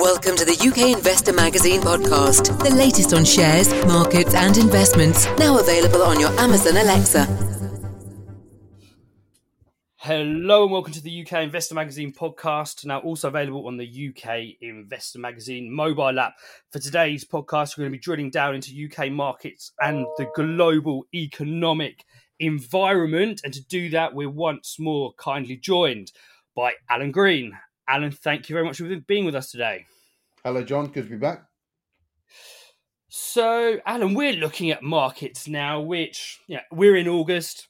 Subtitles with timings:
[0.00, 5.58] Welcome to the UK Investor Magazine podcast, the latest on shares, markets, and investments, now
[5.58, 7.26] available on your Amazon Alexa.
[9.96, 14.56] Hello and welcome to the UK Investor Magazine podcast, now also available on the UK
[14.62, 16.32] Investor Magazine mobile app.
[16.72, 21.04] For today's podcast, we're going to be drilling down into UK markets and the global
[21.14, 22.06] economic
[22.38, 23.42] environment.
[23.44, 26.10] And to do that, we're once more kindly joined
[26.56, 27.58] by Alan Green.
[27.90, 29.86] Alan, thank you very much for being with us today.
[30.44, 30.86] Hello, John.
[30.86, 31.42] Good to be back.
[33.08, 37.66] So, Alan, we're looking at markets now, which yeah, we're in August.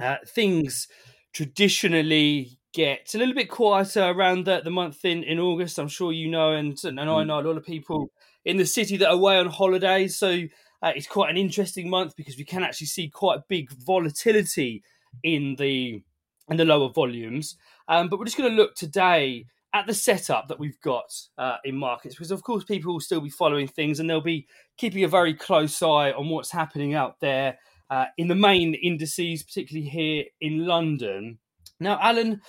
[0.00, 0.88] Uh, things
[1.34, 5.78] traditionally get a little bit quieter around the, the month in, in August.
[5.78, 7.26] I'm sure you know, and, and I mm.
[7.26, 8.10] know a lot of people
[8.46, 10.16] in the city that are away on holidays.
[10.16, 10.44] So
[10.82, 14.82] uh, it's quite an interesting month because we can actually see quite big volatility
[15.22, 16.02] in the
[16.48, 17.56] in the lower volumes.
[17.90, 21.56] Um, but we're just going to look today at the setup that we've got uh,
[21.64, 24.46] in markets because, of course, people will still be following things and they'll be
[24.78, 27.58] keeping a very close eye on what's happening out there
[27.90, 31.38] uh, in the main indices, particularly here in London.
[31.80, 32.40] Now, Alan,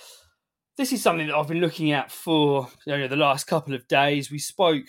[0.76, 3.88] this is something that I've been looking at for you know, the last couple of
[3.88, 4.30] days.
[4.30, 4.86] We spoke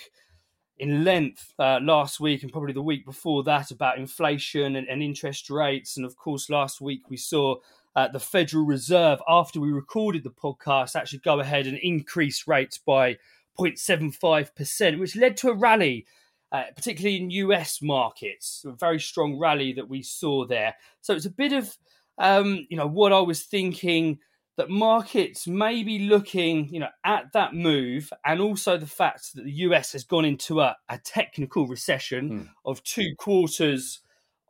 [0.77, 5.01] in length uh, last week and probably the week before that about inflation and, and
[5.01, 5.97] interest rates.
[5.97, 7.55] And of course, last week we saw
[7.95, 12.77] uh, the Federal Reserve, after we recorded the podcast, actually go ahead and increase rates
[12.77, 13.17] by
[13.59, 16.05] 0.75%, which led to a rally,
[16.51, 20.75] uh, particularly in US markets, a very strong rally that we saw there.
[21.01, 21.77] So it's a bit of,
[22.17, 24.19] um, you know, what I was thinking
[24.55, 29.45] that markets may be looking, you know, at that move, and also the fact that
[29.45, 32.49] the US has gone into a, a technical recession mm.
[32.65, 33.99] of two quarters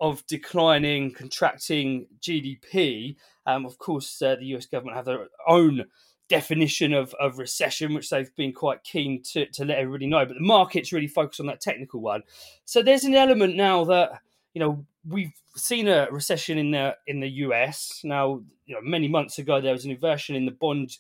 [0.04, 3.16] of declining, contracting GDP.
[3.46, 5.86] Um, of course, uh, the US government have their own
[6.28, 10.26] definition of, of recession, which they've been quite keen to, to let everybody know.
[10.26, 12.24] But the market's really focused on that technical one.
[12.66, 14.20] So there's an element now that,
[14.54, 18.02] you know, we've seen a recession in the in the US.
[18.04, 20.98] Now, you know, many months ago there was an inversion in the bond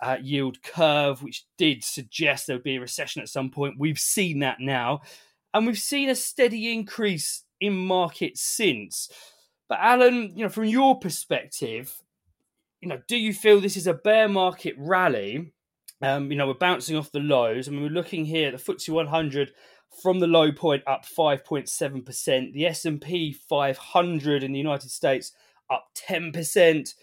[0.00, 3.74] uh, yield curve, which did suggest there would be a recession at some point.
[3.76, 5.00] We've seen that now.
[5.52, 9.08] And we've seen a steady increase in markets since.
[9.68, 12.02] But Alan, you know, from your perspective,
[12.80, 15.52] you know, do you feel this is a bear market rally?
[16.02, 17.68] Um, you know, we're bouncing off the lows.
[17.68, 19.52] I mean, we're looking here at the FTSE 100
[20.02, 22.52] from the low point up 5.7%.
[22.52, 25.32] The S&P 500 in the United States
[25.70, 26.94] up 10%.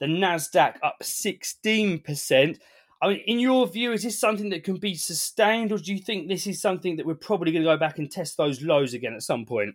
[0.00, 2.58] The Nasdaq up 16%.
[3.00, 5.98] I mean, in your view, is this something that can be sustained, or do you
[5.98, 8.94] think this is something that we're probably going to go back and test those lows
[8.94, 9.74] again at some point?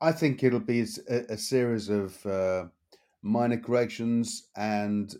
[0.00, 2.64] I think it'll be a, a series of uh,
[3.22, 5.14] minor corrections and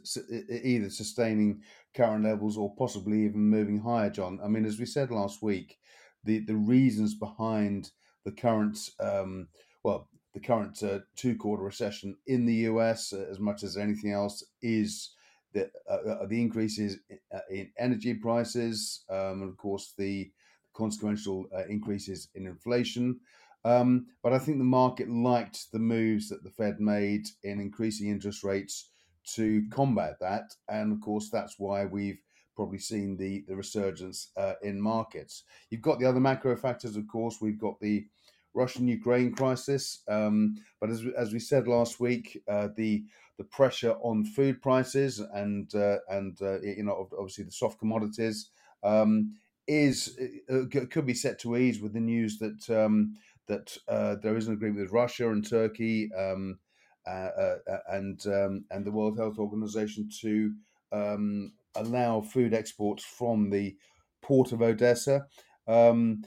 [0.51, 1.63] either sustaining
[1.95, 4.41] current levels or possibly even moving higher, John.
[4.45, 5.79] I mean, as we said last week,
[6.25, 7.91] the, the reasons behind
[8.25, 9.49] the current, um,
[9.83, 14.11] well, the current uh, two quarter recession in the US, uh, as much as anything
[14.11, 15.15] else, is
[15.53, 16.99] the, uh, uh the increases
[17.33, 20.31] uh, in energy prices, um, and of course, the
[20.75, 23.21] consequential uh, increases in inflation.
[23.65, 28.09] Um, but I think the market liked the moves that the Fed made in increasing
[28.09, 28.91] interest rates
[29.35, 30.55] to combat that.
[30.69, 32.21] And of course, that's why we've
[32.55, 35.45] probably seen the, the resurgence uh, in markets.
[35.71, 37.39] You've got the other macro factors, of course.
[37.41, 38.07] We've got the
[38.55, 40.03] Russian Ukraine crisis.
[40.09, 43.05] Um, but as, as we said last week, uh, the
[43.37, 48.51] the pressure on food prices and uh, and uh, you know obviously the soft commodities
[48.85, 49.35] um,
[49.67, 50.17] is
[50.49, 53.17] uh, could be set to ease with the news that um,
[53.49, 56.59] that uh, there is an agreement with Russia and Turkey um,
[57.07, 60.55] uh, uh, uh, and um, and the World Health Organization to
[60.91, 63.77] um, allow food exports from the
[64.23, 65.27] port of Odessa.
[65.69, 66.23] Um,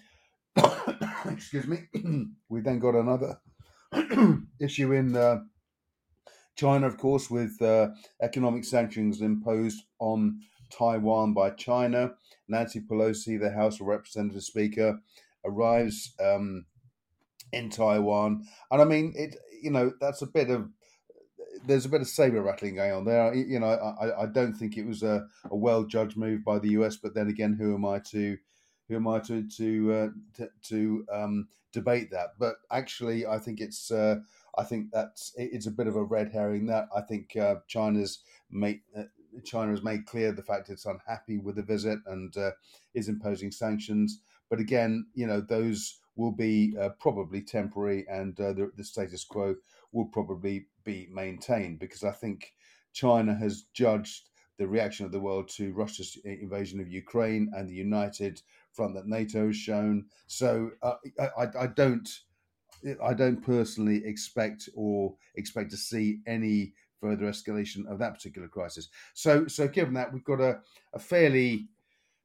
[1.25, 1.87] excuse me.
[2.49, 3.39] we then got another
[4.59, 5.39] issue in uh,
[6.55, 7.59] China, of course, with
[8.21, 12.11] economic sanctions imposed on Taiwan by China.
[12.47, 14.99] Nancy Pelosi, the House of Representatives Speaker,
[15.43, 16.65] arrives um,
[17.53, 18.45] in Taiwan.
[18.71, 20.69] And I mean, it you know that's a bit of
[21.65, 23.33] there's a bit of saber rattling going on there.
[23.33, 26.69] You know, I, I don't think it was a, a well judged move by the
[26.69, 28.37] US, but then again, who am I to
[28.87, 32.29] who am I to to uh, to, to um, debate that?
[32.39, 34.17] But actually, I think it's uh,
[34.57, 36.67] I think that's it's a bit of a red herring.
[36.67, 38.19] That I think uh, China's
[38.49, 38.81] made.
[38.97, 39.03] Uh,
[39.43, 42.51] China has made clear the fact it's unhappy with the visit and uh,
[42.95, 44.21] is imposing sanctions.
[44.49, 49.23] But again, you know, those will be uh, probably temporary and uh, the, the, status
[49.23, 49.55] quo
[49.91, 52.53] will probably be maintained because I think
[52.91, 57.75] China has judged the reaction of the world to Russia's invasion of Ukraine and the
[57.75, 58.41] united
[58.73, 60.05] front that NATO has shown.
[60.25, 60.95] So uh,
[61.37, 62.09] I, I, don't
[63.03, 68.89] I don't personally expect or expect to see any further escalation of that particular crisis.
[69.13, 70.59] So so given that we've got a,
[70.93, 71.67] a fairly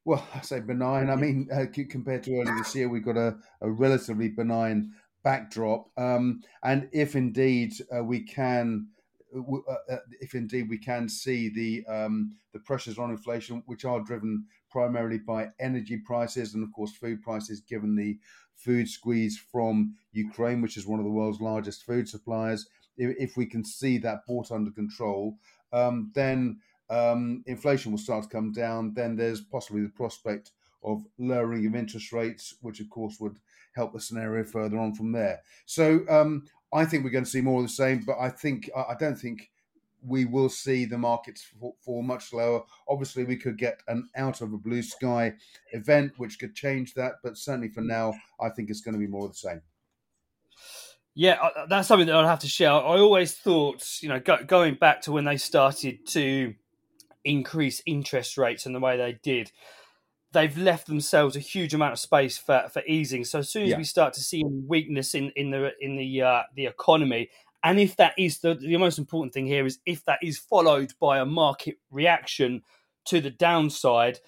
[0.05, 1.11] well, I say benign.
[1.11, 5.89] I mean, uh, compared to earlier this year, we've got a, a relatively benign backdrop.
[5.97, 8.89] Um, and if indeed uh, we can
[9.35, 14.01] uh, uh, if indeed we can see the um, the pressures on inflation, which are
[14.01, 18.19] driven primarily by energy prices and of course food prices, given the
[18.57, 22.69] food squeeze from Ukraine, which is one of the world's largest food suppliers.
[22.99, 25.39] If, if we can see that brought under control,
[25.73, 26.59] um, then
[26.93, 28.93] um, inflation will start to come down.
[28.95, 30.53] Then there's possibly the prospect
[30.85, 33.39] of lowering of interest rates, which of course would
[33.75, 35.41] help the scenario further on from there.
[35.65, 38.71] So um, I think we're going to see more of the same, but I think
[38.77, 39.51] I don't think
[40.05, 41.47] we will see the markets
[41.81, 42.63] fall much lower.
[42.89, 45.35] Obviously, we could get an out of a blue sky
[45.73, 49.07] event which could change that, but certainly for now, I think it's going to be
[49.07, 49.63] more of the same.
[51.15, 52.73] Yeah, that's something that I'll have to share.
[52.73, 56.55] I always thought, you know, go, going back to when they started to
[57.25, 59.53] increase interest rates and the way they did,
[60.33, 63.25] they've left themselves a huge amount of space for, for easing.
[63.25, 63.79] So as soon as yeah.
[63.79, 67.31] we start to see weakness in, in the in the uh, the economy,
[67.63, 70.93] and if that is the the most important thing here is if that is followed
[71.01, 72.63] by a market reaction
[73.07, 74.19] to the downside,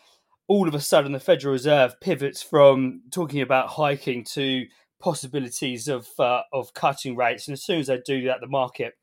[0.49, 4.67] all of a sudden the Federal Reserve pivots from talking about hiking to
[5.00, 8.94] possibilities of uh, of cutting rates, and as soon as they do that, the market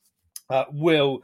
[0.49, 1.23] uh, will.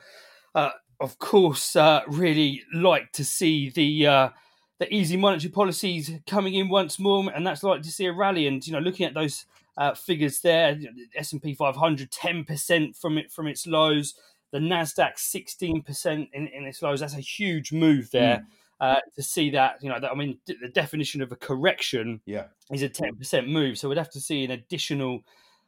[0.55, 4.29] Uh, of course, uh, really like to see the uh,
[4.79, 8.47] the easy monetary policies coming in once more, and that's likely to see a rally.
[8.47, 9.45] And you know, looking at those
[9.77, 10.77] uh, figures there,
[11.15, 14.15] S and P 500 10 percent from it from its lows,
[14.51, 16.99] the Nasdaq 16 percent in, in its lows.
[16.99, 18.37] That's a huge move there.
[18.37, 18.45] Mm.
[18.79, 22.43] Uh, to see that, you know, that, I mean, the definition of a correction yeah.
[22.71, 23.79] is a 10% move.
[23.79, 25.21] So we'd have to see an additional,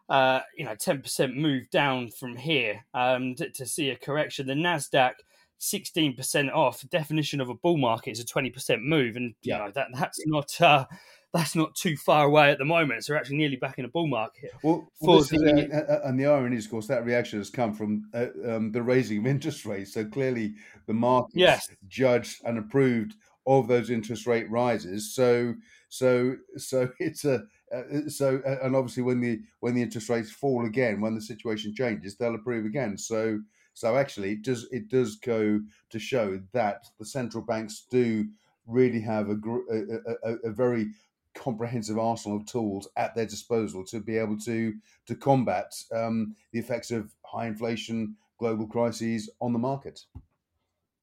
[0.10, 4.48] uh, you know, 10% move down from here um, to, to see a correction.
[4.48, 5.14] The NASDAQ
[5.60, 6.84] 16% off.
[6.90, 9.58] Definition of a bull market is a 20% move, and yeah.
[9.58, 10.86] you know that that's not uh,
[11.34, 13.06] that's not too far away at the moment.
[13.06, 14.52] So we're actually nearly back in a bull market.
[14.64, 17.74] Well, well the, uh, uh, and the irony is, of course, that reaction has come
[17.74, 19.94] from uh, um, the raising of interest rates.
[19.94, 20.56] So clearly,
[20.88, 21.68] the market yes.
[21.88, 23.16] judged and approved
[23.46, 25.14] of those interest rate rises.
[25.14, 25.56] So
[25.90, 27.44] so so it's a
[27.76, 31.74] uh, so and obviously when the when the interest rates fall again, when the situation
[31.74, 32.98] changes, they'll approve again.
[32.98, 33.40] So
[33.74, 38.28] so actually, it does it does go to show that the central banks do
[38.68, 39.36] really have a,
[39.72, 40.90] a, a, a very
[41.34, 44.74] comprehensive arsenal of tools at their disposal to be able to
[45.08, 50.02] to combat um, the effects of high inflation, global crises on the market.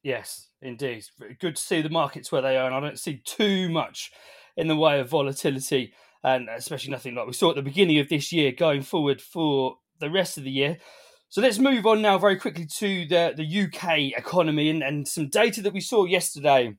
[0.03, 1.07] Yes, indeed.
[1.41, 4.13] Good to see the markets where they are, and I don't see too much
[4.57, 5.93] in the way of volatility,
[6.25, 9.79] and especially nothing like we saw at the beginning of this year going forward for
[10.01, 10.79] the rest of the year.
[11.29, 15.29] So let's move on now very quickly to the, the UK economy and, and some
[15.29, 16.77] data that we saw yesterday,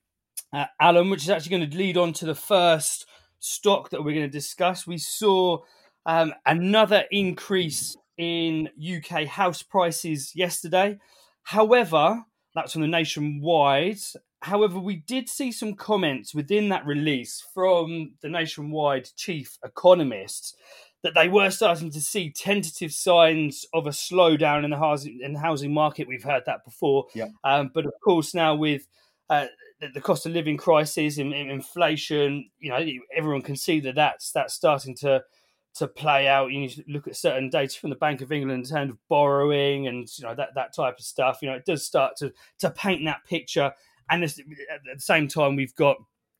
[0.53, 3.05] uh, Alan, which is actually going to lead on to the first
[3.39, 4.87] stock that we're going to discuss.
[4.87, 5.59] We saw
[6.05, 10.97] um, another increase in UK house prices yesterday.
[11.43, 12.23] However,
[12.55, 13.99] that's on the nationwide.
[14.41, 20.55] However, we did see some comments within that release from the nationwide chief economists
[21.03, 25.33] that they were starting to see tentative signs of a slowdown in the housing in
[25.33, 26.07] the housing market.
[26.07, 27.27] We've heard that before, yeah.
[27.43, 28.87] Um, but of course now with
[29.29, 29.47] uh,
[29.79, 32.79] the, the, cost of living crisis and, and, inflation, you know,
[33.15, 35.23] everyone can see that that's that's starting to
[35.75, 36.51] to play out.
[36.51, 38.97] You need to look at certain data from the Bank of England in terms of
[39.09, 41.39] borrowing and you know that that type of stuff.
[41.41, 43.71] You know, it does start to to paint that picture.
[44.09, 45.97] And at the same time, we've got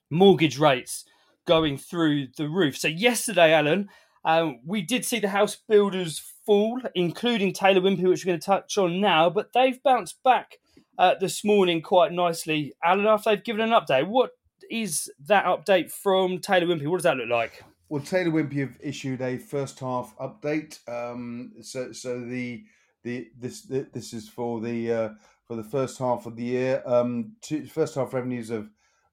[0.09, 1.05] mortgage rates
[1.45, 2.77] going through the roof.
[2.77, 3.89] So yesterday, Alan,
[4.25, 8.45] um, we did see the house builders fall, including Taylor Wimpey, which we're going to
[8.45, 10.57] touch on now, but they've bounced back
[10.97, 12.73] uh, this morning quite nicely.
[12.83, 14.31] Alan, after they've given an update, what
[14.69, 16.87] is that update from Taylor Wimpey?
[16.87, 17.63] What does that look like?
[17.89, 20.79] Well, Taylor Wimpey have issued a first half update.
[20.89, 22.65] Um, so, so the
[23.03, 25.09] the this this is for the uh,
[25.47, 26.83] for the first half of the year.
[26.85, 28.69] Um, two, first half revenues have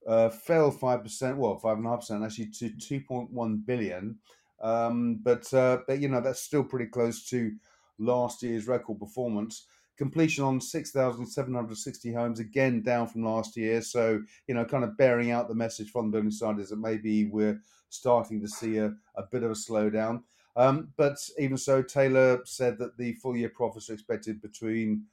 [0.06, 3.62] uh, fell five percent, well, five and a half percent actually to two point one
[3.64, 4.18] billion.
[4.60, 7.52] Um, but uh, but you know that's still pretty close to
[7.98, 9.66] last year's record performance.
[9.96, 13.80] Completion on six thousand seven hundred sixty homes, again down from last year.
[13.80, 16.78] So you know, kind of bearing out the message from the building side is that
[16.78, 17.60] maybe we're
[17.90, 20.22] starting to see a, a bit of a slowdown.
[20.56, 25.04] Um, but even so, Taylor said that the full year profits are expected between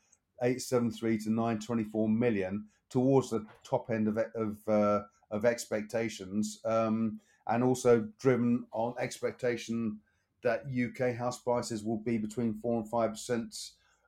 [0.42, 7.64] 873 to 924 million towards the top end of of, uh, of expectations, um, and
[7.64, 10.00] also driven on expectation
[10.44, 13.56] that UK house prices will be between four and five percent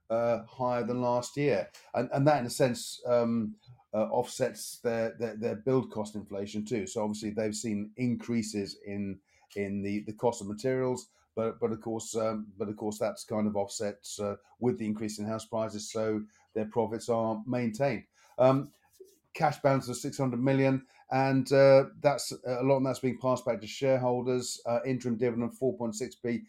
[0.09, 3.55] uh, higher than last year, and and that in a sense um,
[3.93, 6.87] uh, offsets their, their, their build cost inflation too.
[6.87, 9.19] So obviously they've seen increases in
[9.55, 13.23] in the, the cost of materials, but but of course um, but of course that's
[13.23, 16.21] kind of offset uh, with the increase in house prices, so
[16.53, 18.03] their profits are maintained.
[18.37, 18.69] Um,
[19.33, 23.61] cash balance of 600 million, and uh, that's a lot of that's being passed back
[23.61, 24.61] to shareholders.
[24.65, 26.43] Uh, interim dividend 4.6p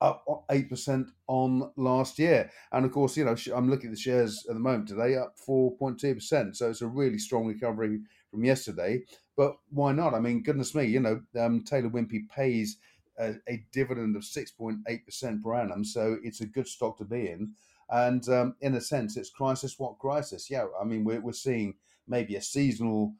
[0.00, 2.50] up 8% on last year.
[2.72, 5.36] And of course, you know, I'm looking at the shares at the moment today, up
[5.46, 6.56] 4.2%.
[6.56, 8.00] So it's a really strong recovery
[8.30, 9.02] from yesterday.
[9.36, 10.14] But why not?
[10.14, 12.76] I mean, goodness me, you know, um, Taylor Wimpey pays
[13.18, 15.84] a, a dividend of 6.8% per annum.
[15.84, 17.52] So it's a good stock to be in.
[17.90, 20.50] And um, in a sense, it's crisis what crisis.
[20.50, 21.74] Yeah, I mean, we're, we're seeing
[22.08, 23.14] maybe a seasonal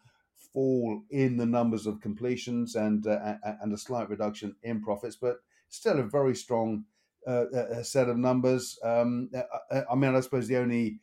[0.52, 5.36] fall in the numbers of completions and uh, and a slight reduction in profits, but
[5.68, 6.84] still a very strong
[7.26, 8.78] uh, uh set of numbers.
[8.82, 10.98] Um, uh, uh, I mean, I suppose the only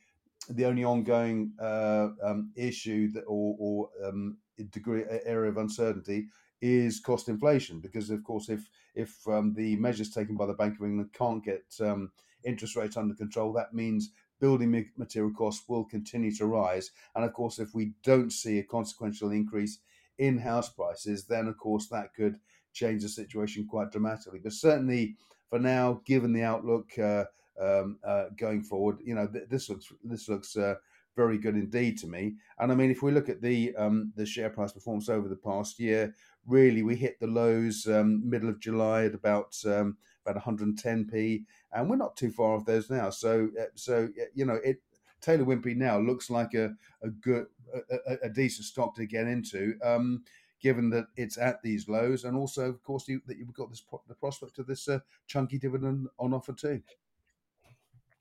[0.49, 4.37] the only ongoing uh, um, issue that, or, or um,
[4.71, 6.27] degree area of uncertainty
[6.63, 10.79] is cost inflation, because of course, if if um, the measures taken by the Bank
[10.79, 12.11] of England can't get um,
[12.45, 16.91] interest rates under control, that means building material costs will continue to rise.
[17.15, 19.79] And of course, if we don't see a consequential increase
[20.17, 22.37] in house prices, then of course that could
[22.71, 24.39] change the situation quite dramatically.
[24.41, 25.17] But certainly
[25.49, 27.25] for now, given the outlook uh,
[27.59, 30.75] um, uh, going forward, you know th- this looks this looks uh,
[31.15, 32.35] very good indeed to me.
[32.59, 35.35] And I mean, if we look at the um, the share price performance over the
[35.35, 36.13] past year,
[36.47, 41.89] really we hit the lows um, middle of July at about um, about 110p, and
[41.89, 43.09] we're not too far off those now.
[43.09, 44.81] So uh, so you know it.
[45.21, 49.75] Taylor Wimpey now looks like a, a good a, a decent stock to get into.
[49.81, 50.23] Um,
[50.63, 53.83] given that it's at these lows, and also, of course, you, that you've got this
[54.07, 56.81] the prospect of this uh, chunky dividend on offer too.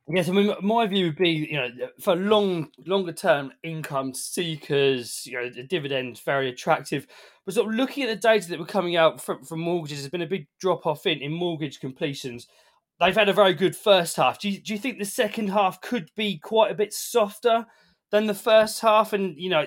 [0.08, 1.68] Yes, I mean my view would be, you know,
[2.00, 7.06] for long, longer term income seekers, you know, the dividend's very attractive.
[7.44, 10.10] But sort of looking at the data that were coming out from, from mortgages, there's
[10.10, 12.48] been a big drop off in in mortgage completions.
[13.00, 14.38] They've had a very good first half.
[14.38, 17.66] Do you, do you think the second half could be quite a bit softer
[18.10, 19.12] than the first half?
[19.12, 19.66] And you know,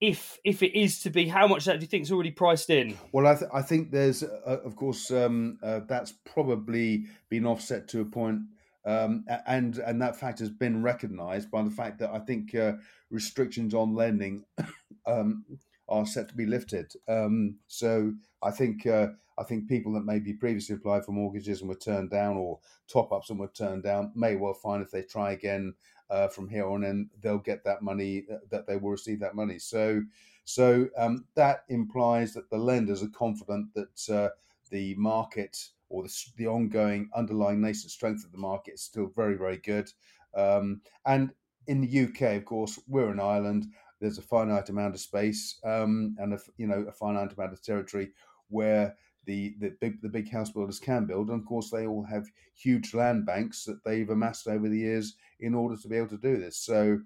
[0.00, 2.70] if if it is to be, how much that do you think is already priced
[2.70, 2.96] in?
[3.12, 7.88] Well, I, th- I think there's, uh, of course, um, uh, that's probably been offset
[7.88, 8.40] to a point,
[8.86, 12.74] um, and and that fact has been recognised by the fact that I think uh,
[13.10, 14.44] restrictions on lending
[15.06, 15.44] um,
[15.88, 16.92] are set to be lifted.
[17.08, 18.12] Um, so
[18.42, 22.10] I think uh, I think people that maybe previously applied for mortgages and were turned
[22.10, 25.74] down, or top ups and were turned down, may well find if they try again
[26.08, 29.34] uh, from here on in, they'll get that money, uh, that they will receive that
[29.34, 29.58] money.
[29.58, 30.02] So,
[30.44, 34.28] so um, that implies that the lenders are confident that uh,
[34.70, 39.36] the market or the, the ongoing underlying nascent strength of the market is still very,
[39.36, 39.90] very good.
[40.36, 41.30] Um, and
[41.66, 43.66] in the UK, of course, we're an island.
[44.00, 47.62] There's a finite amount of space um, and a, you know a finite amount of
[47.62, 48.10] territory
[48.48, 51.30] where the, the big the big house builders can build.
[51.30, 55.16] And of course, they all have huge land banks that they've amassed over the years
[55.40, 56.58] in order to be able to do this.
[56.58, 56.98] So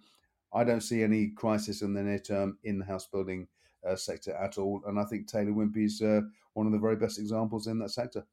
[0.53, 3.49] I don't see any crisis in the near term in the house building
[3.89, 4.83] uh, sector at all.
[4.87, 6.23] And I think Taylor Wimpey's uh,
[6.55, 8.27] one of the very best examples in that sector.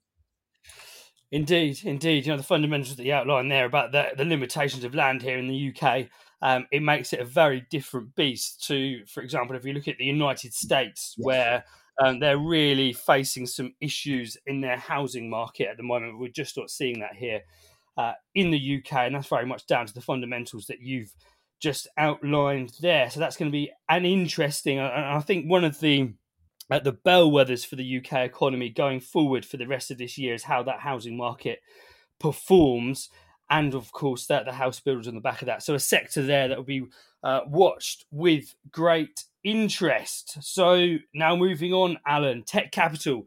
[1.32, 2.26] Indeed, indeed.
[2.26, 5.38] You know, the fundamentals that you outlined there about the, the limitations of land here
[5.38, 6.08] in the UK,
[6.42, 9.98] um, it makes it a very different beast to, for example, if you look at
[9.98, 11.26] the United States, yes.
[11.26, 11.64] where
[12.04, 16.20] um, they're really facing some issues in their housing market at the moment.
[16.20, 17.42] We're just not seeing that here
[17.98, 21.14] uh, in the UK, and that's very much down to the fundamentals that you've
[21.60, 23.10] just outlined there.
[23.10, 24.78] So that's going to be an interesting.
[24.78, 26.14] And I think one of the
[26.70, 30.34] uh, the bellwethers for the UK economy going forward for the rest of this year
[30.34, 31.62] is how that housing market
[32.20, 33.10] performs,
[33.50, 35.64] and of course that the house builders on the back of that.
[35.64, 36.86] So a sector there that will be
[37.24, 40.38] uh, watched with great interest.
[40.42, 43.26] So now moving on, Alan, Tekcapital.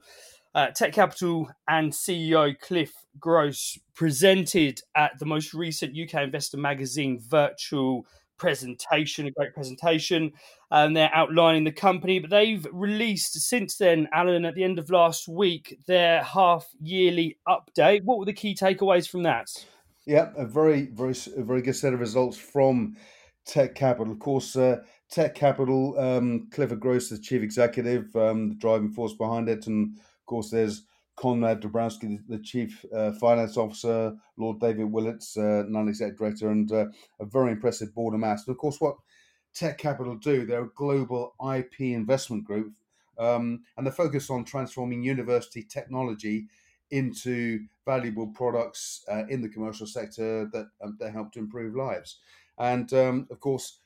[0.53, 8.05] Uh, Tekcapital and CEO Cliff Gross presented at the most recent UK Investor Magazine virtual
[8.41, 10.33] presentation, a great presentation.
[10.73, 14.91] And they're outlining the company, but they've released since then, Alan, at the end of
[14.91, 18.03] last week, their half yearly update.
[18.05, 19.49] What were the key takeaways from that?
[20.07, 22.97] Yeah, a very, very, a very good set of results from
[23.47, 24.11] Tekcapital.
[24.11, 24.79] Of course, uh,
[25.13, 30.27] Tekcapital, um, Clifford Gross, the chief executive, um, the driving force behind it, and of
[30.27, 30.85] course, there's
[31.21, 36.73] Konrad Dobrowski, the, the chief uh, finance officer, Lord David Willetts, uh, non-exec director, and
[36.73, 36.87] uh,
[37.21, 38.47] a very impressive board of mass.
[38.47, 38.97] And of course, what
[39.55, 40.47] Tekcapital do.
[40.47, 42.73] They're a global IP investment group,
[43.19, 46.47] um, and they're focused on transforming university technology
[46.91, 52.19] into valuable products uh, in the commercial sector that um, they help to improve lives.
[52.59, 53.81] And um, of course,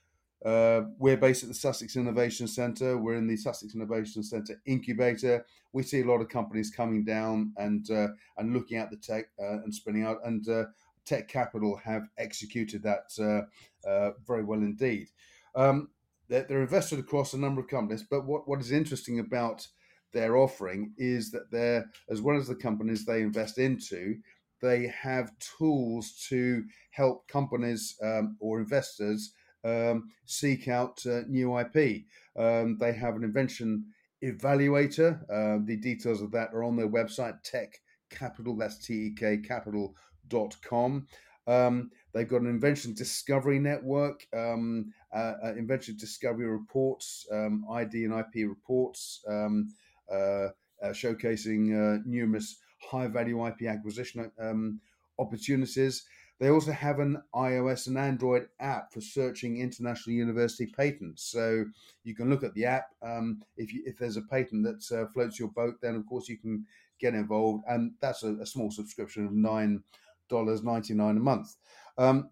[0.45, 2.99] uh, we're based at the Sussex Innovation Centre.
[2.99, 5.45] We're in the Sussex Innovation Centre incubator.
[5.73, 9.31] We see a lot of companies coming down and uh, and looking at the tech
[9.41, 10.19] uh, and spinning out.
[10.25, 10.65] And uh,
[11.07, 15.09] Tekcapital have executed that uh, uh, very well indeed.
[15.55, 15.89] Um,
[16.29, 18.03] they're, they're, invested across a number of companies.
[18.03, 19.67] But what, what is interesting about
[20.13, 24.17] their offering is that they're as well as the companies they invest into,
[24.61, 29.33] they have tools to help companies um, or investors
[29.65, 32.05] um, seek out uh, new IP.
[32.37, 33.87] Um, they have an invention
[34.23, 35.23] evaluator.
[35.31, 37.81] Uh, the details of that are on their website, Tech
[38.11, 38.57] Capital.
[38.57, 39.95] That's T E K Capital.
[40.25, 41.07] Capital.com.
[41.47, 48.05] Um, they've got an invention discovery network, um, uh, uh, invention discovery reports, um, ID
[48.05, 49.69] and IP reports, um,
[50.11, 50.49] uh,
[50.83, 54.81] uh, showcasing uh, numerous high value IP acquisition um,
[55.19, 56.05] opportunities.
[56.41, 61.31] They also have an iOS and Android app for searching international university patents.
[61.31, 61.65] So
[62.03, 62.89] you can look at the app.
[63.03, 66.29] Um, if you, if there's a patent that uh, floats your boat, then of course
[66.29, 66.67] you can
[67.01, 69.83] get involved, and that's a, a small subscription of nine
[70.29, 71.55] dollars ninety nine a month.
[71.97, 72.31] Um,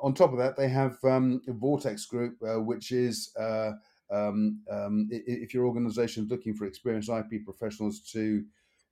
[0.00, 3.72] on top of that, they have um, Vortex Group, uh, which is uh,
[4.10, 8.44] um, um if your organization is looking for experienced IP professionals to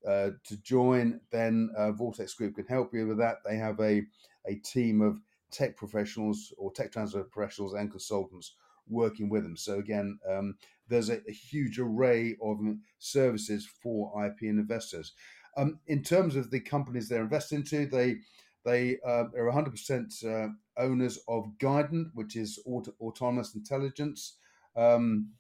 [0.09, 3.39] uh, to join, then uh, Vortex Group can help you with that.
[3.45, 4.03] They have a,
[4.47, 5.21] a team of
[5.51, 8.55] tech professionals or tech transfer professionals and consultants
[8.89, 9.57] working with them.
[9.57, 10.57] So again, um,
[10.89, 12.59] there's a, a, huge array of
[12.99, 15.13] services for IP investors.
[15.57, 18.17] Um, in terms of the companies they're investing into, they
[18.65, 24.39] they uh, are 100% uh, owners of Guident, which is auto- autonomous intelligence.
[24.75, 25.33] Um,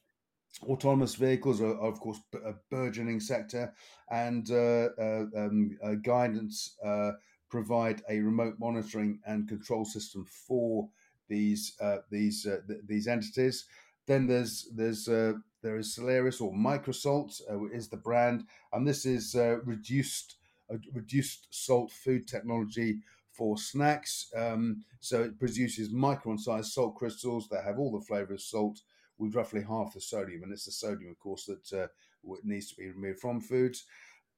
[0.62, 3.73] autonomous vehicles are, are, of course a burgeoning sector
[4.11, 7.12] and uh, uh, um, uh, Guident uh,
[7.50, 10.88] provide a remote monitoring and control system for
[11.28, 13.67] these uh, these uh, th- these entities.
[14.06, 17.40] Then there's there's there is Salarius or Microsalt
[17.73, 20.36] is the brand and this is reduced
[20.93, 23.00] reduced salt food technology
[23.32, 24.30] for snacks.
[24.36, 28.80] Um, so it produces micron sized salt crystals that have all the flavor of salt
[29.18, 31.86] with roughly half the sodium, and it's the sodium, of course, that uh,
[32.42, 33.84] needs to be removed from foods.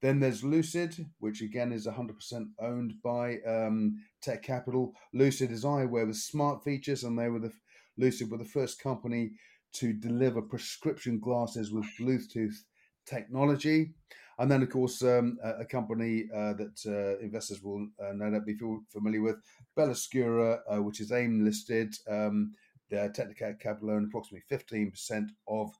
[0.01, 4.93] Then there's Lucyd, which again is 100% owned by um, Tech Capital.
[5.15, 7.51] Lucyd is eyewear with smart features, and they were the
[7.99, 9.31] Lucyd were the first company
[9.73, 12.55] to deliver prescription glasses with Bluetooth
[13.05, 13.93] technology.
[14.39, 18.29] And then, of course, um, a, a, company uh, that uh, investors will uh, no
[18.29, 18.55] doubt be
[18.89, 19.37] familiar with,
[19.75, 21.95] Belluscura, uh, which is AIM listed.
[22.07, 22.53] Um,
[22.93, 25.71] uh, Technical Capital own approximately 15% of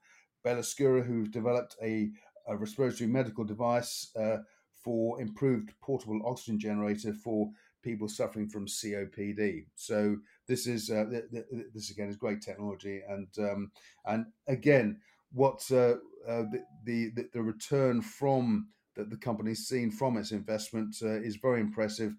[0.44, 2.10] Belluscura, who've developed a,
[2.46, 4.38] a respiratory medical device uh,
[4.84, 7.50] for improved portable oxygen generator for
[7.82, 9.66] people suffering from COPD.
[9.74, 10.16] So
[10.46, 13.70] this is uh, th- th- this again is great technology, and um,
[14.06, 15.00] and again,
[15.32, 16.44] what uh, uh,
[16.84, 21.60] the, the, the return from that the company's seen from its investment uh, is very
[21.60, 22.14] impressive.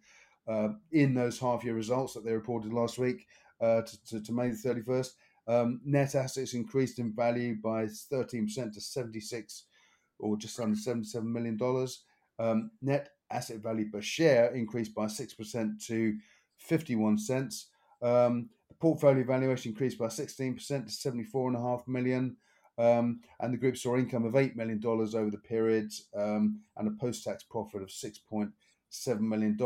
[0.47, 3.27] Uh, in those half year results that they reported last week,
[3.61, 5.11] uh, to, to, to, May the 31st.
[5.47, 9.63] Um, net assets increased in value by 13% to 76
[10.19, 11.57] or just under $77 million.
[12.37, 16.17] Um, net asset value per share increased by 6% to
[16.57, 17.67] 51 cents.
[18.01, 22.37] Um, the portfolio valuation increased by 16% to 74.5 million.
[22.77, 26.91] Um, and the group saw income of $8 million over the period um, and a
[26.91, 29.57] post tax profit of $6.7 million.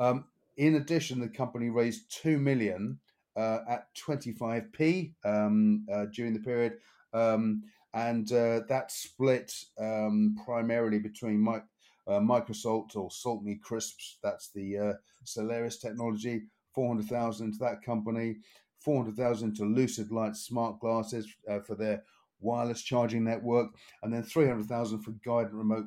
[0.00, 0.24] Um,
[0.56, 2.98] in addition, the company raised $2 million
[3.36, 6.78] uh, at 25p um, uh, during the period.
[7.12, 7.62] Um,
[7.94, 11.58] and uh, that split um, primarily between mi-
[12.06, 14.92] uh, Microsalt or Salt Me Crisps, that's the uh,
[15.24, 18.38] Salarius technology, 400,000 to that company,
[18.80, 21.28] 400,000 to Lucyd Lyte smart glasses
[21.66, 22.02] for their
[22.40, 23.68] wireless charging network,
[24.02, 25.84] and then 300,000 for Guident remote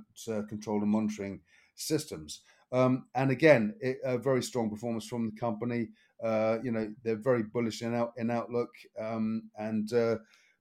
[0.47, 1.41] control and monitoring
[1.75, 2.41] systems.
[2.71, 5.89] Um, and again, it, a very strong performance from the company.
[6.23, 10.17] Uh, you know, they're very bullish in, out, in outlook, um, and uh,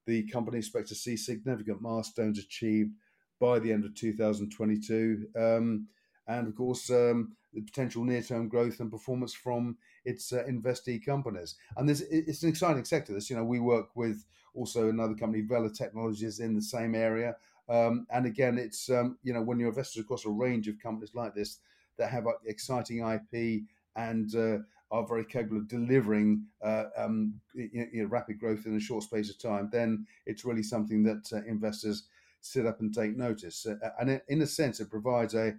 [0.06, 2.92] the company expects to see significant milestones achieved
[3.40, 5.26] by the end of 2022.
[5.36, 5.88] Um,
[6.26, 11.56] and of course, um, the potential near-term growth and performance from its uh, investee companies.
[11.76, 13.12] And this it's an exciting sector.
[13.12, 17.36] This, you know, we work with also another company, Vela Technologies, in the same area.
[17.68, 21.14] Um, and again, it's um, you know when you're invested across a range of companies
[21.14, 21.58] like this
[21.96, 23.62] that have exciting IP
[23.96, 24.58] and uh,
[24.94, 29.28] are very capable of delivering uh, um, you know, rapid growth in a short space
[29.28, 32.04] of time, then it's really something that uh, investors
[32.40, 33.66] sit up and take notice.
[33.66, 35.52] Uh, and it, in a sense, it provides a,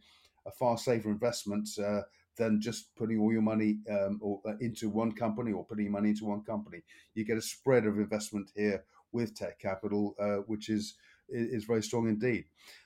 [0.46, 2.02] a far safer investment uh,
[2.38, 6.10] than just putting all your money um, or, uh, into one company or putting money
[6.10, 6.82] into one company.
[7.14, 10.96] You get a spread of investment here with Tekcapital, uh, which is
[11.28, 12.46] is very strong indeed.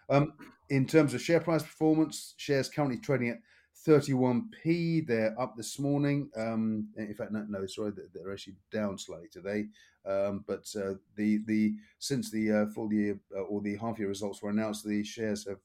[0.10, 0.34] Um,
[0.70, 3.40] in terms of share price performance, shares currently trading at
[3.88, 5.08] 31p.
[5.08, 6.30] They're up this morning.
[6.36, 9.68] Um, in fact, no, no, sorry, they're actually down slightly today.
[10.06, 14.08] Um, but uh, the the since the uh, full year uh, or the half year
[14.08, 15.60] results were announced, the shares have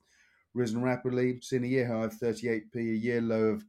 [0.54, 1.40] risen rapidly.
[1.40, 3.64] Seen a year high of 38p, a year low of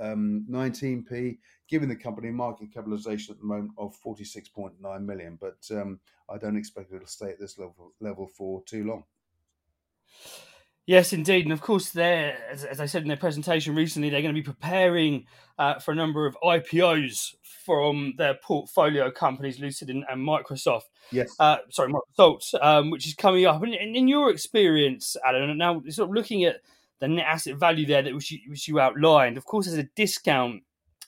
[0.00, 5.38] um, 19p, giving the company market capitalization at the moment of 46.9 million.
[5.40, 9.04] But um, I don't expect it to stay at this level level for too long.
[10.90, 14.22] Yes, indeed, and of course, they're as, as I said in their presentation recently, they're
[14.22, 15.26] going to be preparing
[15.56, 20.88] uh, for a number of IPOs from their portfolio companies, Lucyd and, and Microsoft.
[21.12, 23.62] Yes, uh, sorry, Microsoft, um, which is coming up.
[23.62, 26.56] And, in your experience, Alan, now sort of looking at
[26.98, 29.88] the net asset value there that which you, which you outlined, of course, there's a
[29.94, 30.64] discount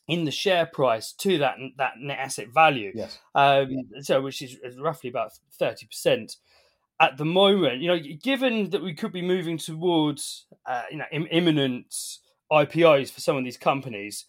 [0.06, 2.92] in the share price to that that net asset value.
[2.94, 3.18] Yes.
[3.34, 3.68] Um,
[4.02, 6.36] so which is roughly about thirty percent
[7.02, 7.82] at the moment.
[7.82, 11.94] You know, given that we could be moving towards uh, you know Im- imminent
[12.50, 14.24] IPOs for some of these companies,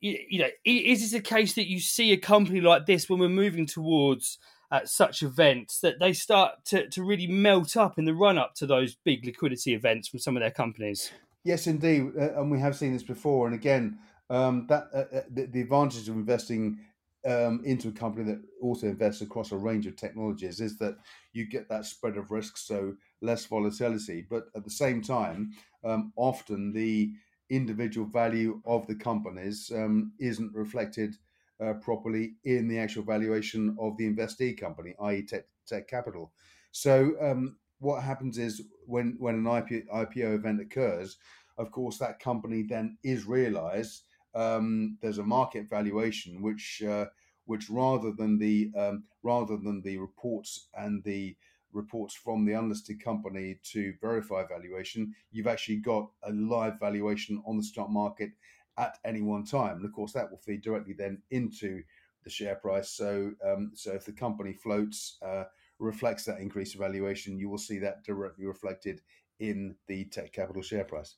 [0.00, 3.20] you, you, know, is this a case that you see a company like this when
[3.20, 4.38] we're moving towards
[4.70, 8.54] uh, such events that they start to, to really melt up in the run up
[8.54, 11.12] to those big liquidity events from some of their companies?
[11.44, 13.46] Yes, indeed, uh, and we have seen this before.
[13.46, 13.98] And again,
[14.30, 16.78] um, that uh, uh, the, the, advantage of investing
[17.26, 20.96] um, into a company that also invests across a range of technologies is that
[21.32, 24.26] you get that spread of risk, so less volatility.
[24.28, 25.52] But at the same time,
[25.84, 27.12] um, often the
[27.50, 31.16] individual value of the companies um, isn't reflected
[31.60, 36.32] uh, properly in the actual valuation of the investee company, i.e., Tech, tech Capital.
[36.72, 41.16] So um, what happens is when when an IPO, IPO event occurs,
[41.56, 44.02] of course, that company then is realised
[44.34, 47.06] um, there's a market valuation which uh,
[47.46, 51.36] which rather than the um, rather than the reports and the
[51.72, 57.56] reports from the unlisted company to verify valuation, you've actually got a live valuation on
[57.56, 58.30] the stock market
[58.78, 61.82] at any one time, and of course that will feed directly then into
[62.22, 62.90] the share price.
[62.90, 65.18] So um, so if the company floats.
[65.22, 65.44] Uh,
[65.78, 69.00] reflects that increased valuation, you will see that directly reflected
[69.40, 71.16] in the Tekcapital share price.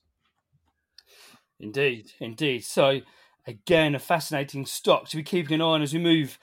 [1.59, 2.63] Indeed, indeed.
[2.63, 3.01] So,
[3.45, 6.37] again, a fascinating stock to be keeping an eye on as we move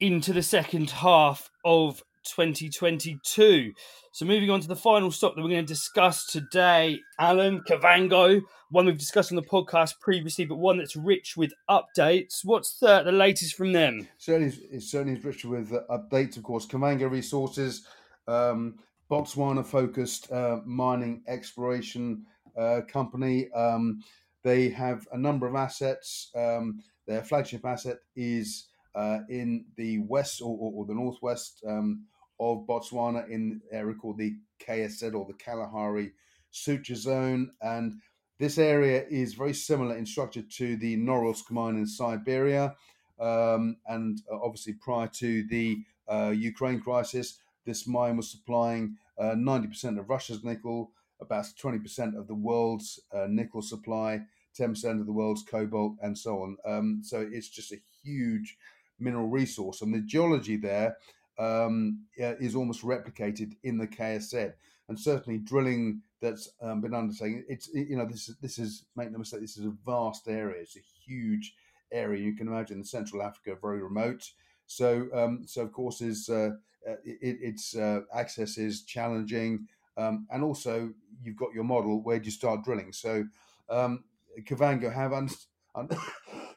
[0.00, 3.72] into the second half of 2022.
[4.12, 8.40] So, moving on to the final stock that we're going to discuss today, Alan Kavango,
[8.70, 12.40] one we've discussed on the podcast previously, but one that's rich with updates.
[12.42, 14.08] What's the, the latest from them?
[14.18, 16.66] Certainly, it certainly rich with uh, updates, of course.
[16.66, 17.86] Kavango Resources,
[18.26, 18.76] um,
[19.10, 22.24] Botswana focused uh, mining exploration
[22.56, 23.50] uh, company.
[23.52, 24.02] Um,
[24.44, 26.30] they have a number of assets.
[26.36, 32.04] Um, their flagship asset is uh, in the west or, or, or the northwest um,
[32.38, 36.12] of Botswana in an area called the KSZ or the Kalahari
[36.50, 37.50] Suture Zone.
[37.60, 37.94] And
[38.38, 42.74] this area is very similar in structure to the Norilsk mine in Siberia.
[43.18, 45.78] Um, and uh, obviously, prior to the
[46.08, 52.26] uh, Ukraine crisis, this mine was supplying uh, 90% of Russia's nickel, about 20% of
[52.26, 54.20] the world's uh, nickel supply,
[54.58, 56.56] 10% of the world's cobalt, and so on.
[56.64, 58.56] Um, so it's just a huge
[58.98, 59.82] mineral resource.
[59.82, 60.96] And the geology there
[61.38, 64.52] um, is almost replicated in the KSZ.
[64.88, 69.18] And certainly drilling that's um, been undertaken, it's, you know, this, this is, make no
[69.18, 70.60] mistake, this is a vast area.
[70.60, 71.54] It's a huge
[71.90, 72.22] area.
[72.22, 74.30] You can imagine the Central Africa, very remote.
[74.66, 76.50] So, um, so of course, is uh,
[76.88, 80.90] uh it, its uh, access is challenging, um, and also
[81.22, 82.02] you've got your model.
[82.02, 82.92] Where do you start drilling?
[82.92, 83.26] So,
[83.68, 84.04] um,
[84.42, 85.28] Kavango have un-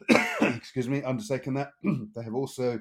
[0.41, 1.71] excuse me undertaken that.
[2.15, 2.79] they have also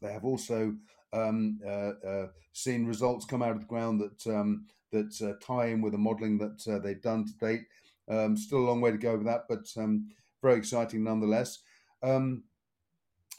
[0.00, 0.74] they have also
[1.12, 5.66] um, uh, uh, seen results come out of the ground that um, that uh, tie
[5.66, 7.62] in with the modelling that uh, they've done to date.
[8.08, 10.08] Um, still a long way to go with that, but um,
[10.42, 11.58] very exciting nonetheless.
[12.02, 12.44] Um,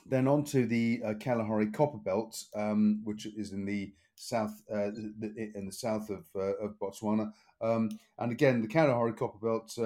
[0.06, 4.92] then on to the uh, Kalahari Copper Belt, um, which is in the south uh,
[4.92, 7.32] in the south of, of Botswana.
[7.62, 9.78] and again, the Kalahari Copper Belt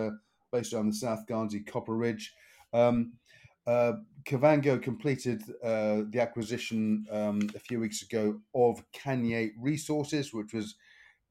[0.53, 2.33] based around the South Ghanzi Copper Ridge.
[2.71, 3.13] Um,
[3.65, 3.93] uh,
[4.25, 10.75] Kavango completed uh, the acquisition um, a few weeks ago of Kanye Resources, which was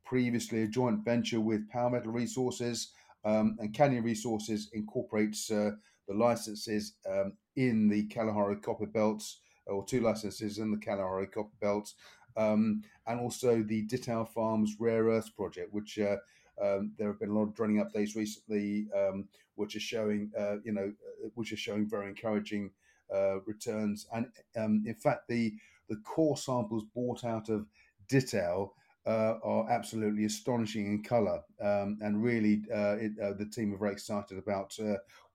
[0.05, 2.93] previously a joint venture with Power Metal Resources.
[3.25, 5.73] Um, and Kanye Resources incorporates uh,
[6.09, 11.57] the licenses um, in the Kalahari Copper Belts, or two licenses in the Kalahari Copper
[11.61, 11.95] Belts,
[12.37, 16.17] um, and also the Ditau Farms Rare Earths Project, which uh,
[16.62, 20.57] um, there have been a lot of drilling updates recently, um, which are showing, uh,
[20.64, 20.92] you know,
[21.25, 22.70] uh, which are showing very encouraging
[23.14, 24.07] uh, returns.
[24.14, 25.55] And um, in fact, the
[25.88, 27.66] the core samples bought out of
[28.11, 28.70] Ditau
[29.05, 33.79] uh, are absolutely astonishing in colour, um, and really, uh, it, uh, the team are
[33.79, 34.79] very excited about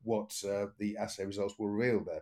[0.03, 0.33] what
[0.79, 2.21] the assay results will reveal there.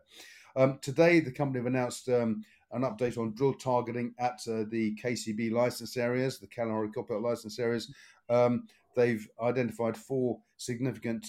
[0.55, 4.95] Um, today, the company have announced um, an update on drill targeting at uh, the
[5.01, 7.91] KCB license areas, the Kalahari Copper license areas.
[8.29, 11.23] Um, they've identified four significant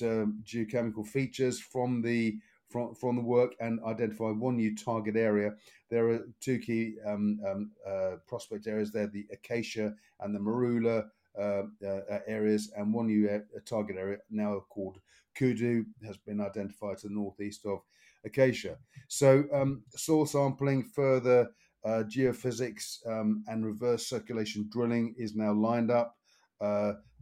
[0.44, 5.52] geochemical features from the from, from the work and identify one new target area.
[5.88, 11.06] There are two key um, um, uh, prospect areas there the Acacia and the Marula
[11.38, 14.98] uh, uh, areas, and one new uh, target area now called
[15.36, 17.80] Kudu has been identified to the northeast of
[18.24, 18.76] Acacia.
[19.08, 21.50] So, um, soil sampling, further
[21.84, 26.16] uh, geophysics, um, and reverse circulation drilling is now lined up.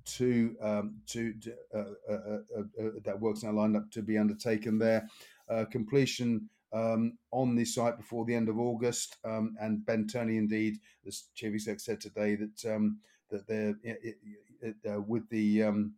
[0.05, 4.03] Uh, to um, to, to uh, uh, uh, uh, that work's now lined up to
[4.03, 5.09] be undertaken there
[5.49, 9.17] uh, completion um, on the site before the end of August.
[9.25, 12.99] Um, and Ben Turney, indeed, as chief exec said today, that um,
[13.31, 14.17] that they're it,
[14.61, 15.95] it, uh, with the um,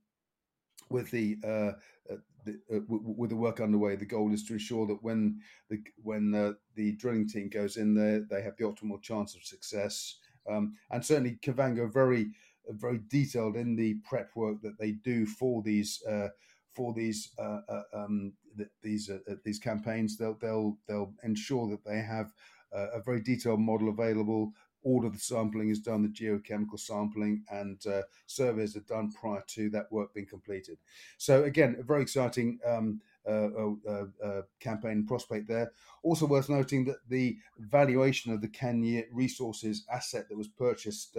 [0.88, 1.72] with the, uh,
[2.12, 5.78] uh, the uh, with the work underway, the goal is to ensure that when the
[6.02, 10.18] when the drilling team goes in there, they have the optimal chance of success.
[10.48, 12.30] Um, and certainly, Kavango very
[12.68, 16.28] very detailed in the prep work that they do for these uh,
[16.76, 20.16] for these uh, uh, um, th- these uh, these campaigns.
[20.16, 22.32] They'll they'll they'll ensure that they have
[22.72, 24.52] a very detailed model available.
[24.82, 29.42] All of the sampling is done, the geochemical sampling, and uh, surveys are done prior
[29.48, 30.78] to that work being completed.
[31.16, 33.48] So again, a very exciting um, uh,
[33.88, 35.72] uh, campaign prospect there.
[36.02, 41.16] Also worth noting that the valuation of the Kanye Resources asset that was purchased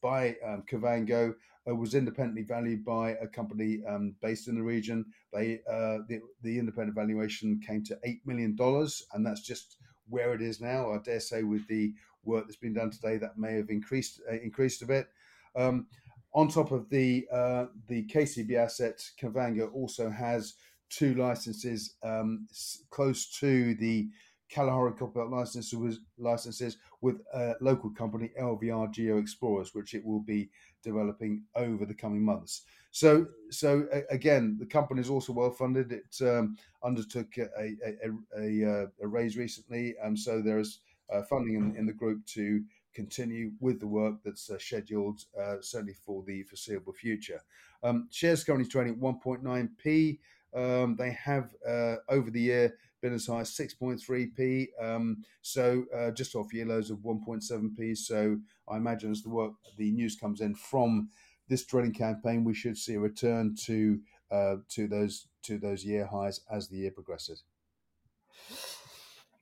[0.00, 1.34] by um, Kavango
[1.68, 5.04] uh, was independently valued by a company um, based in the region.
[5.32, 9.76] They uh, the, the independent valuation came to eight million dollars, and that's just
[10.08, 10.92] where it is now.
[10.92, 11.92] I dare say with the
[12.24, 15.08] work that's been done today, that may have increased uh, increased a bit.
[15.54, 15.86] Um,
[16.34, 20.54] on top of the uh, the KCB asset, Kavango also has
[20.88, 22.46] two licenses um,
[22.90, 24.08] close to the
[24.48, 30.48] Kalahari Copper licenses, licenses with a local company, LVR Geo Explorers, which it will be
[30.82, 32.62] developing over the coming months.
[32.92, 35.92] So, so again, the company is also well funded.
[35.92, 40.78] It um, undertook a, a, a, uh, a, raise recently, and so there is
[41.12, 42.62] uh, funding in, in, the group to
[42.94, 47.40] continue with the work that's uh, scheduled, uh, certainly for the foreseeable future.
[47.82, 50.18] Um, shares currently trading at 1.9p.
[50.54, 52.74] Um, they have uh, over the year
[53.06, 54.66] been as high as 6.3p.
[54.82, 57.96] Um, so uh, just off year lows of 1.7p.
[57.96, 58.38] So
[58.68, 61.08] I imagine as the work, the news comes in from
[61.48, 64.00] this drilling campaign, we should see a return to
[64.32, 67.44] uh, to those to those year highs as the year progresses.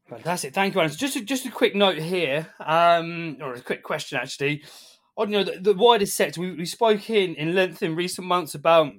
[0.07, 0.93] Fantastic, thank you, Alan.
[0.93, 4.63] Just a, just a quick note here, um, or a quick question actually.
[5.17, 8.27] On you know the, the wider sector, we, we spoke in in length in recent
[8.27, 8.93] months about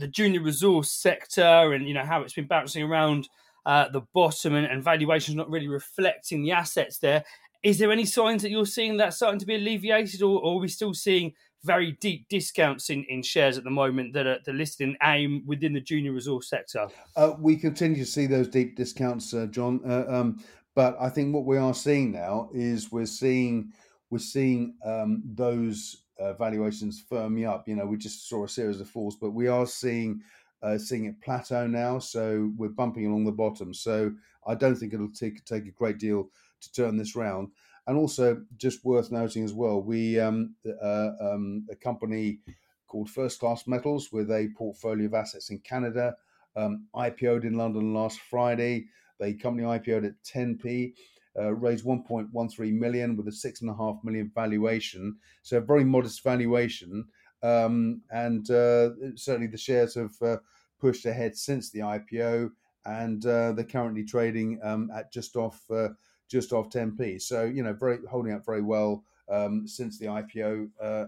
[0.00, 3.28] the junior resource sector and you know how it's been bouncing around
[3.66, 7.22] uh, the bottom and, and valuations not really reflecting the assets there.
[7.62, 10.60] Is there any signs that you're seeing that starting to be alleviated, or, or are
[10.60, 14.54] we still seeing very deep discounts in, in shares at the moment that are, that
[14.54, 16.88] are listed in AIM within the junior resource sector?
[17.16, 19.82] Uh, we continue to see those deep discounts, uh, John.
[19.86, 20.42] Uh, um,
[20.74, 23.72] but I think what we are seeing now is we're seeing
[24.08, 27.66] we're seeing um, those uh, valuations firming up.
[27.66, 30.22] You know, we just saw a series of falls, but we are seeing
[30.62, 31.98] uh, seeing it plateau now.
[31.98, 33.72] So we're bumping along the bottom.
[33.72, 34.12] So
[34.46, 36.28] I don't think it'll take take a great deal
[36.60, 37.48] to turn this round.
[37.86, 42.38] And also, just worth noting as well, we um, uh, um, a company
[42.86, 46.14] called First Class Metals with a portfolio of assets in Canada
[46.56, 48.86] um, IPO'd in London last Friday.
[49.18, 50.94] The company IPO'd at 10p
[51.38, 55.16] uh, raised 1.13 million with a six and a half million valuation.
[55.42, 57.04] So a very modest valuation,
[57.42, 60.36] um, and uh, certainly the shares have uh,
[60.80, 62.50] pushed ahead since the IPO,
[62.84, 65.88] and uh, they're currently trading um, at just off uh,
[66.28, 67.22] just off 10p.
[67.22, 70.68] So you know, very holding up very well um, since the IPO.
[70.82, 71.06] Uh,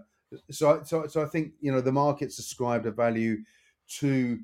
[0.49, 3.37] so, so, so I think you know the market's ascribed a value
[3.99, 4.39] to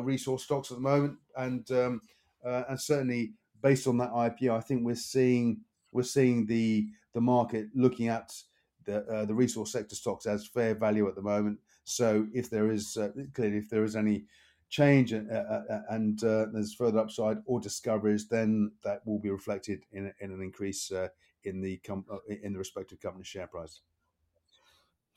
[0.00, 2.00] resource stocks at the moment, and um,
[2.44, 5.60] and certainly based on that IPO, I think we're seeing
[5.92, 8.32] we're seeing the the market looking at
[8.84, 11.58] the uh, the resource sector stocks as fair value at the moment.
[11.84, 14.26] So if there is uh, clearly if there is any
[14.68, 19.30] change and, uh, uh, and uh, there's further upside or discoveries, then that will be
[19.30, 21.08] reflected in, in an increase uh,
[21.44, 23.80] in the com- uh, in the respective company share price.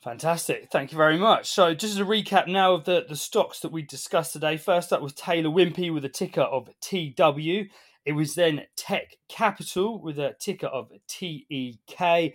[0.02, 0.68] Fantastic.
[0.72, 1.48] Thank you very much.
[1.48, 4.92] So, just as a recap now of the, the stocks that we discussed today, first
[4.92, 7.70] up was Taylor Wimpey with a ticker of TW.
[8.04, 12.34] It was then Tech Capital with a ticker of TEK.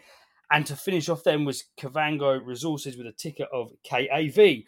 [0.50, 4.64] And to finish off, then was Kavango Resources with a ticker of KAV.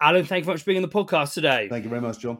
[0.00, 1.68] Alan, thank you very much for being on the podcast today.
[1.68, 2.38] Thank you very much, John.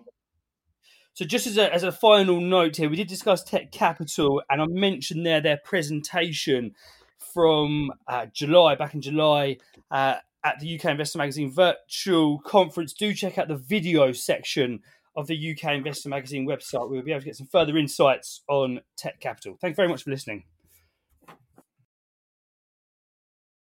[1.15, 4.67] So, just as a, as a final note here, we did discuss Tekcapital, and I
[4.67, 6.75] mentioned there their presentation
[7.35, 9.59] from uh, July, back in July,
[9.91, 12.93] uh, at the UK Investor Magazine virtual conference.
[12.93, 14.81] Do check out the video section
[15.21, 16.91] of the UK Investor Magazine website.
[16.91, 19.61] We'll be able to get some further insights on Tekcapital.
[19.61, 20.45] Thank you very much for listening.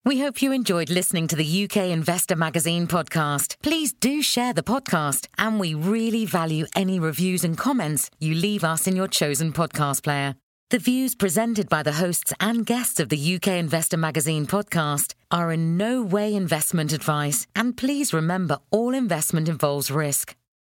[0.05, 3.57] We hope you enjoyed listening to the UK Investor Magazine podcast.
[3.61, 8.63] Please do share the podcast, and we really value any reviews and comments you leave
[8.63, 10.35] us in your chosen podcast player.
[10.71, 15.51] The views presented by the hosts and guests of the UK Investor Magazine podcast are
[15.51, 20.35] in no way investment advice, and please remember all investment involves risk.